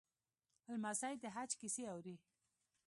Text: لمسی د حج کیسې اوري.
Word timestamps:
لمسی 0.71 1.15
د 1.21 1.23
حج 1.35 1.51
کیسې 1.59 1.83
اوري. 1.93 2.15